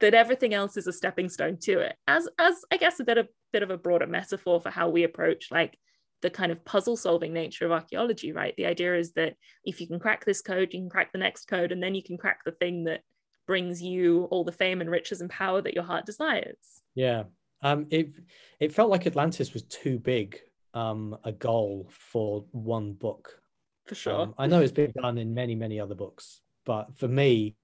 [0.00, 3.18] that everything else is a stepping stone to it as as i guess a bit
[3.18, 5.78] of bit of a broader metaphor for how we approach like
[6.22, 8.54] the kind of puzzle solving nature of archaeology right?
[8.56, 11.46] The idea is that if you can crack this code you can crack the next
[11.46, 13.02] code and then you can crack the thing that
[13.46, 16.82] brings you all the fame and riches and power that your heart desires.
[16.94, 17.24] Yeah
[17.62, 18.12] um it
[18.58, 20.38] it felt like atlantis was too big
[20.74, 23.40] um a goal for one book
[23.86, 27.08] for sure Um, I know it's been done in many, many other books, but for
[27.08, 27.56] me,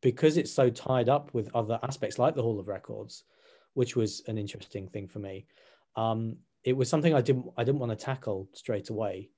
[0.00, 3.22] because it's so tied up with other aspects like the Hall of Records,
[3.74, 5.46] which was an interesting thing for me,
[5.94, 9.30] um, it was something I didn't I didn't want to tackle straight away.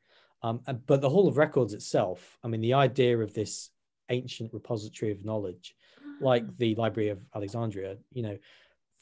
[0.43, 3.71] Um, but the Hall of Records itself, I mean, the idea of this
[4.09, 5.75] ancient repository of knowledge,
[6.21, 8.39] like the Library of Alexandria, you know,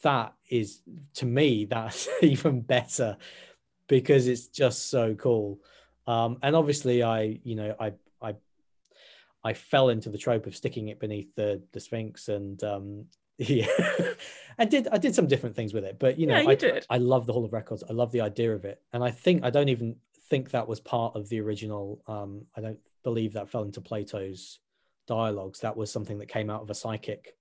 [0.03, 0.81] that is
[1.15, 3.17] to me that's even better
[3.89, 5.61] because it's just so cool.
[6.07, 8.35] Um, and obviously, I you know I I
[9.43, 13.07] I fell into the trope of sticking it beneath the the Sphinx and um,
[13.39, 13.67] yeah,
[14.59, 16.55] I did I did some different things with it, but you know Yeah, you I
[16.55, 16.87] did.
[16.91, 17.85] I love the Hall of Records.
[17.89, 19.97] I love the idea of it, and I think I don't even
[20.29, 22.03] think that was part of the original.
[22.07, 24.59] Um, I don't believe that fell into Plato's
[25.07, 25.61] dialogues.
[25.61, 27.37] That was something that came out of a psychic,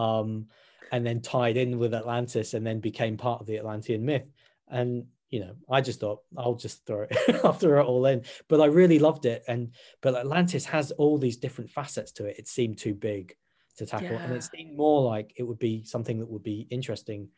[0.00, 0.46] um,
[0.92, 4.28] and then tied in with Atlantis, and then became part of the Atlantean myth.
[4.68, 8.22] And you know, I just thought I'll just throw it, I'll throw it all in.
[8.48, 12.36] But I really loved it, and but Atlantis has all these different facets to it.
[12.38, 13.36] It seemed too big
[13.76, 17.28] to tackle, and it seemed more like it would be something that would be interesting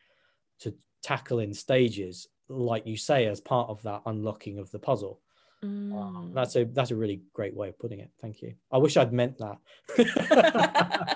[0.61, 5.21] to tackle in stages, like you say, as part of that unlocking of the puzzle.
[5.63, 6.35] Um, Mm.
[6.35, 8.11] that's a that's a really great way of putting it.
[8.21, 8.55] Thank you.
[8.73, 9.59] I wish I'd meant that.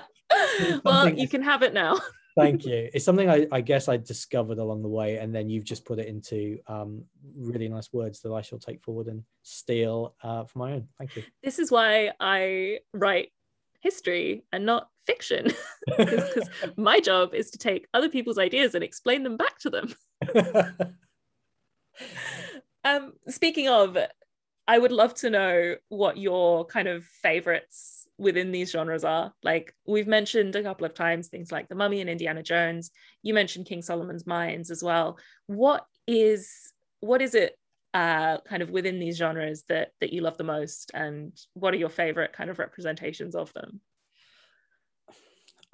[0.83, 1.99] well, you can have it now.
[2.37, 2.87] Thank you.
[2.93, 5.97] It's something I, I guess I discovered along the way, and then you've just put
[5.97, 7.03] it into um,
[7.35, 10.87] really nice words that I shall take forward and steal uh, for my own.
[10.99, 11.23] Thank you.
[11.43, 13.31] This is why I write
[13.79, 15.47] history and not fiction,
[15.97, 19.95] because my job is to take other people's ideas and explain them back to them.
[22.87, 23.97] Um, speaking of,
[24.67, 29.33] I would love to know what your kind of favorites within these genres are.
[29.43, 32.91] Like we've mentioned a couple of times things like The Mummy and Indiana Jones.
[33.23, 35.17] You mentioned King Solomon's Mines as well.
[35.47, 37.55] What is what is it
[37.93, 41.77] uh, kind of within these genres that that you love the most, and what are
[41.77, 43.81] your favorite kind of representations of them?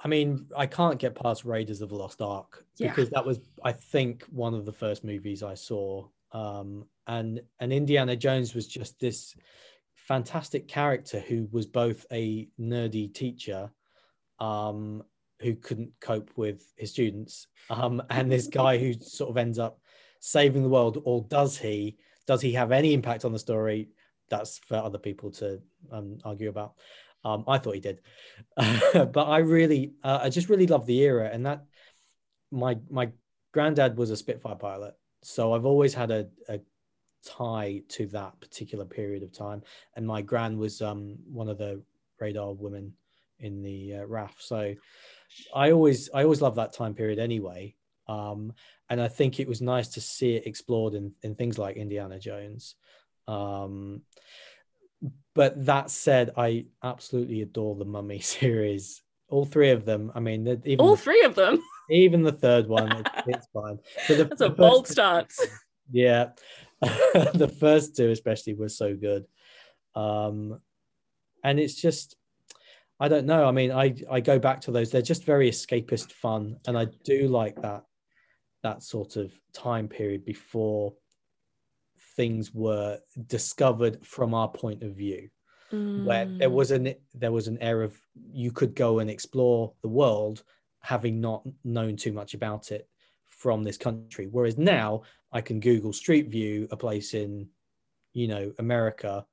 [0.00, 2.88] I mean, I can't get past Raiders of the Lost Ark yeah.
[2.88, 6.08] because that was, I think, one of the first movies I saw.
[6.32, 9.34] Um, and and Indiana Jones was just this
[10.06, 13.70] fantastic character who was both a nerdy teacher
[14.38, 15.02] um,
[15.40, 19.78] who couldn't cope with his students um, and this guy who sort of ends up
[20.20, 21.96] saving the world or does he
[22.26, 23.90] does he have any impact on the story?
[24.30, 25.60] That's for other people to
[25.92, 26.74] um, argue about.
[27.26, 28.00] Um, i thought he did.
[28.92, 31.64] But i really uh, i just really love the era and that
[32.50, 33.10] my my
[33.52, 34.94] granddad was a spitfire pilot.
[35.22, 36.60] So i've always had a, a
[37.24, 39.62] tie to that particular period of time.
[39.96, 41.82] And my gran was um, one of the
[42.20, 42.92] radar women
[43.40, 44.36] in the uh, RAF.
[44.38, 44.74] So
[45.54, 47.74] I always I always love that time period anyway.
[48.06, 48.52] Um,
[48.90, 52.18] and I think it was nice to see it explored in, in things like Indiana
[52.18, 52.74] Jones.
[53.26, 54.02] Um,
[55.34, 59.02] but that said, I absolutely adore the Mummy series.
[59.28, 60.12] All three of them.
[60.14, 61.62] I mean, even all the, three of them.
[61.90, 63.78] Even the third one, it, it's fine.
[64.06, 65.32] So the, That's a bold start.
[65.90, 66.30] Yeah,
[67.34, 69.26] the first two especially were so good.
[69.94, 70.60] Um
[71.42, 72.16] and it's just
[73.00, 73.46] i don't know.
[73.46, 74.90] I mean i i go back to those.
[74.90, 76.56] They're just very escapist fun.
[76.66, 77.84] And i do like that
[78.62, 80.94] that sort of time period before
[82.16, 85.28] things were discovered from our point of view.
[85.72, 86.04] Mm.
[86.04, 87.98] where there was an there was an era of
[88.32, 90.44] you could go and explore the world
[90.80, 92.86] having not known too much about it
[93.38, 94.28] from this country.
[94.30, 97.48] Whereas now I can Google Street View a place in,
[98.12, 99.26] you know, America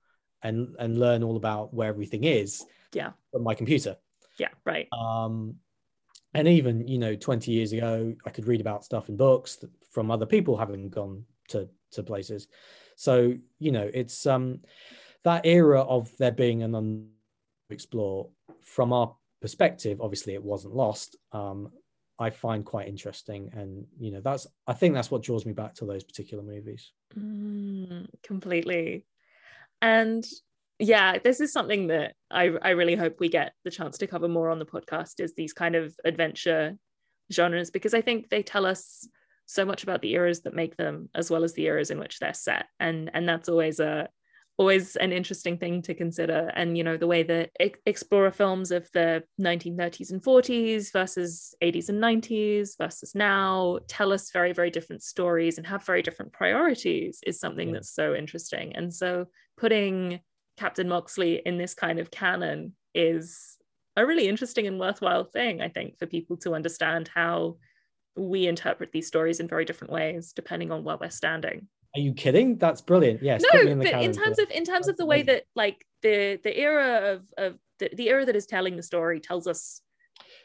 [0.44, 2.66] and and learn all about where everything is.
[2.94, 3.12] Yeah.
[3.32, 3.98] From my computer.
[4.38, 4.88] Yeah, right.
[4.92, 5.56] Um
[6.34, 10.10] and even, you know, 20 years ago, I could read about stuff in books from
[10.10, 12.48] other people having gone to to places.
[12.96, 14.62] So, you know, it's um
[15.24, 17.10] that era of there being an un-
[17.70, 18.30] explore
[18.62, 21.72] from our perspective obviously it wasn't lost um
[22.22, 23.52] I find quite interesting.
[23.54, 26.92] And, you know, that's, I think that's what draws me back to those particular movies.
[27.18, 29.08] Mm, completely.
[29.82, 30.24] And
[30.78, 34.28] yeah, this is something that I, I really hope we get the chance to cover
[34.28, 36.78] more on the podcast is these kind of adventure
[37.34, 39.08] genres, because I think they tell us
[39.48, 42.20] so much about the eras that make them as well as the eras in which
[42.20, 42.68] they're set.
[42.80, 44.10] And, and that's always a,
[44.58, 46.52] always an interesting thing to consider.
[46.56, 47.52] And, you know, the way that
[47.86, 54.32] explorer films of the 1930s and 40s versus 80s and 90s versus now tell us
[54.32, 57.76] very, very different stories and have very different priorities is something yeah.
[57.76, 58.76] that's so interesting.
[58.76, 59.26] And so
[59.58, 60.20] putting
[60.58, 63.58] Captain Moxley in this kind of canon is
[63.96, 67.58] a really interesting and worthwhile thing, I think, for people to understand how
[68.16, 71.68] we interpret these stories in very different ways depending on where we're standing.
[71.96, 72.58] Are you kidding?
[72.58, 73.22] That's brilliant.
[73.22, 73.44] Yes.
[73.54, 76.58] No, in but in terms of in terms of the way that like the the
[76.58, 79.82] era of of the, the era that is telling the story tells us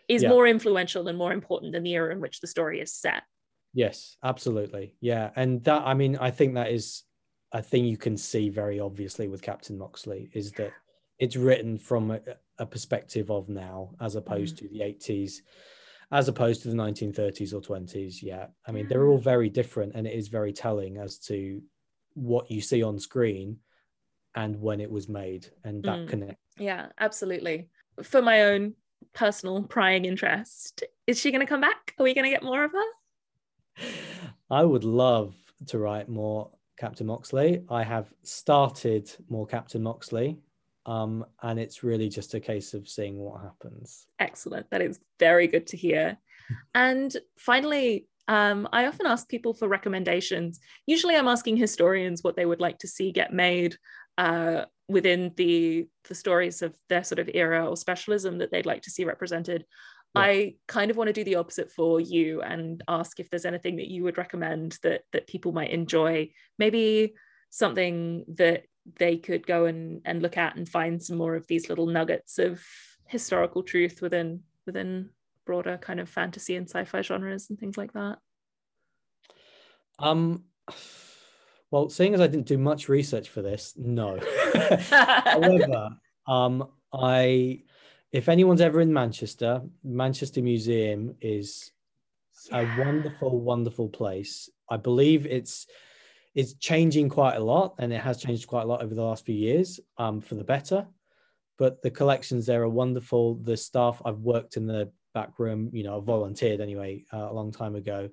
[0.08, 0.28] is yeah.
[0.28, 3.22] more influential and more important than the era in which the story is set.
[3.74, 4.94] Yes, absolutely.
[5.00, 7.04] Yeah, and that I mean I think that is
[7.52, 10.72] a thing you can see very obviously with Captain Moxley is that
[11.18, 12.20] it's written from a,
[12.58, 14.58] a perspective of now as opposed mm.
[14.60, 15.36] to the 80s
[16.12, 18.16] as opposed to the 1930s or 20s.
[18.22, 18.46] Yeah.
[18.66, 21.62] I mean, they're all very different and it is very telling as to
[22.14, 23.58] what you see on screen
[24.34, 26.08] and when it was made and that mm.
[26.08, 26.40] connect.
[26.58, 27.68] Yeah, absolutely.
[28.02, 28.74] For my own
[29.14, 31.94] personal prying interest, is she going to come back?
[31.98, 33.86] Are we going to get more of her?
[34.50, 35.34] I would love
[35.68, 37.64] to write more Captain Moxley.
[37.68, 40.38] I have started more Captain Moxley
[40.86, 44.06] um, and it's really just a case of seeing what happens.
[44.20, 44.70] Excellent.
[44.70, 46.16] That is very good to hear.
[46.74, 50.60] and finally, um, I often ask people for recommendations.
[50.86, 53.76] Usually, I'm asking historians what they would like to see get made
[54.16, 58.82] uh, within the the stories of their sort of era or specialism that they'd like
[58.82, 59.64] to see represented.
[60.14, 60.22] Yeah.
[60.22, 63.76] I kind of want to do the opposite for you and ask if there's anything
[63.76, 66.30] that you would recommend that that people might enjoy.
[66.58, 67.14] Maybe
[67.50, 68.64] something that
[68.98, 72.38] they could go and, and look at and find some more of these little nuggets
[72.38, 72.62] of
[73.06, 75.10] historical truth within within
[75.44, 78.18] broader kind of fantasy and sci-fi genres and things like that?
[79.98, 80.44] Um
[81.70, 84.18] well seeing as i didn't do much research for this no.
[84.52, 85.90] However
[86.26, 87.62] um i
[88.12, 91.72] if anyone's ever in manchester manchester museum is
[92.52, 94.50] a wonderful wonderful place.
[94.70, 95.66] I believe it's
[96.36, 99.24] it's changing quite a lot and it has changed quite a lot over the last
[99.24, 100.86] few years um, for the better
[101.58, 103.36] but the collections there are wonderful.
[103.36, 107.32] The staff I've worked in the back room, you know, I volunteered anyway uh, a
[107.32, 108.08] long time ago,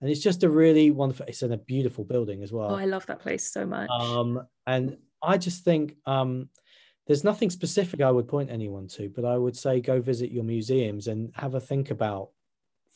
[0.00, 1.26] and it's just a really wonderful.
[1.28, 2.72] It's in a beautiful building as well.
[2.72, 3.88] Oh, I love that place so much.
[3.90, 6.48] Um, and I just think um,
[7.06, 10.44] there's nothing specific I would point anyone to, but I would say go visit your
[10.44, 12.30] museums and have a think about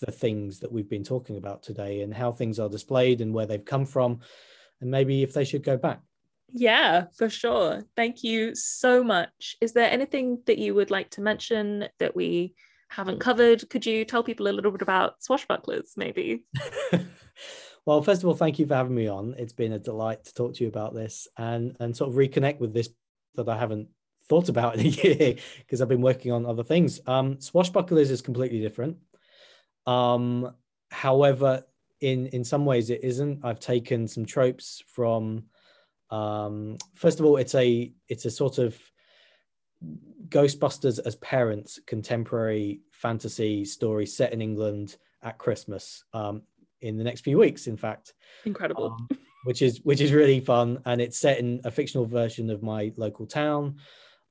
[0.01, 3.47] the things that we've been talking about today and how things are displayed and where
[3.47, 4.21] they've come from,
[4.83, 6.03] and maybe if they should go back.
[6.51, 7.83] Yeah, for sure.
[7.97, 9.57] Thank you so much.
[9.63, 12.55] Is there anything that you would like to mention that we
[12.91, 13.69] haven't covered?
[13.71, 16.45] Could you tell people a little bit about swashbucklers, maybe?
[17.87, 19.35] well, first of all, thank you for having me on.
[19.39, 22.61] It's been a delight to talk to you about this and and sort of reconnect
[22.61, 22.91] with this
[23.37, 23.89] that I haven't
[24.29, 27.01] thought about in a year because I've been working on other things.
[27.07, 28.99] Um, swashbucklers is completely different.
[29.87, 30.55] Um,
[30.91, 31.65] however,
[32.03, 33.45] in in some ways it isn't.
[33.45, 35.45] I've taken some tropes from.
[36.11, 38.79] Um, first of all, it's a it's a sort of
[40.29, 46.43] Ghostbusters as parents contemporary fantasy story set in England at Christmas um,
[46.81, 47.67] in the next few weeks.
[47.67, 48.97] In fact, incredible.
[49.11, 52.63] Um, which is which is really fun, and it's set in a fictional version of
[52.63, 53.77] my local town.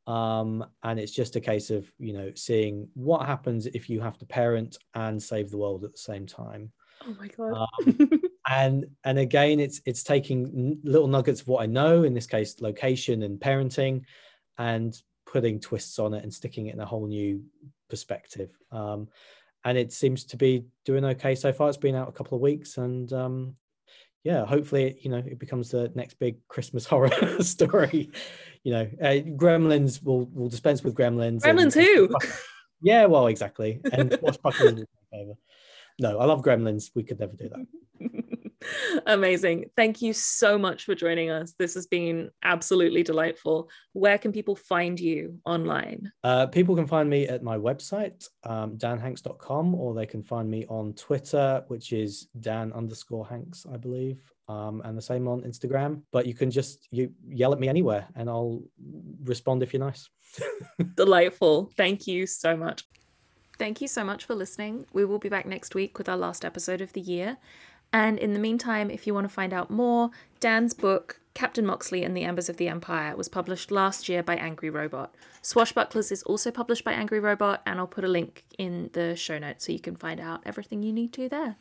[0.07, 4.17] Um, and it's just a case of you know seeing what happens if you have
[4.19, 6.71] to parent and save the world at the same time.
[7.07, 7.67] Oh my god!
[7.85, 12.27] Um, and and again, it's it's taking little nuggets of what I know in this
[12.27, 14.03] case, location and parenting,
[14.57, 14.95] and
[15.25, 17.43] putting twists on it and sticking it in a whole new
[17.89, 18.49] perspective.
[18.71, 19.07] Um,
[19.63, 21.69] and it seems to be doing okay so far.
[21.69, 23.55] It's been out a couple of weeks, and um,
[24.23, 28.11] yeah, hopefully, you know, it becomes the next big Christmas horror story.
[28.63, 31.41] You know, uh, Gremlins will will dispense with Gremlins.
[31.41, 32.09] Gremlins and, who?
[32.81, 33.79] Yeah, well, exactly.
[33.91, 34.85] And Swashbucklers
[36.01, 36.89] No, I love Gremlins.
[36.95, 37.67] We could never do that.
[39.05, 39.65] Amazing.
[39.75, 41.53] Thank you so much for joining us.
[41.59, 43.69] This has been absolutely delightful.
[43.93, 46.11] Where can people find you online?
[46.23, 50.65] Uh, people can find me at my website, um, danhanks.com, or they can find me
[50.69, 54.21] on Twitter, which is dan underscore hanks, I believe.
[54.47, 56.01] Um, and the same on Instagram.
[56.11, 58.63] But you can just you yell at me anywhere and I'll
[59.23, 60.09] respond if you're nice.
[60.95, 61.71] Delightful.
[61.77, 62.83] Thank you so much.
[63.61, 64.87] Thank you so much for listening.
[64.91, 67.37] We will be back next week with our last episode of the year.
[67.93, 70.09] And in the meantime, if you want to find out more,
[70.39, 74.35] Dan's book, Captain Moxley and the Embers of the Empire, was published last year by
[74.35, 75.13] Angry Robot.
[75.43, 79.37] Swashbucklers is also published by Angry Robot, and I'll put a link in the show
[79.37, 81.57] notes so you can find out everything you need to there.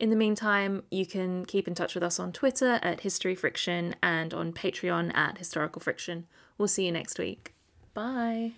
[0.00, 3.94] In the meantime, you can keep in touch with us on Twitter at History Friction
[4.02, 6.26] and on Patreon at Historical Friction.
[6.58, 7.54] We'll see you next week.
[7.94, 8.54] Bye.